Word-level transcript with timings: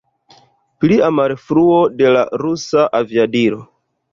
Plia 0.85 1.09
malfruo 1.17 1.77
de 1.99 2.09
la 2.17 2.25
rusa 2.45 2.89
aviadilo. 3.03 3.63